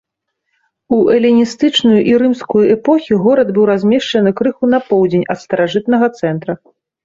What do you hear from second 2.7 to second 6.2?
эпохі горад быў размешчаны крыху на поўдзень ад старажытнага